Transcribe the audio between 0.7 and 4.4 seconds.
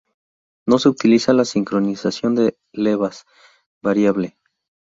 se utiliza la sincronización de levas variable.